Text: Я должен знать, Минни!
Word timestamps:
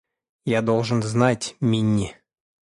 Я 0.45 0.63
должен 0.63 1.03
знать, 1.03 1.55
Минни! 1.59 2.15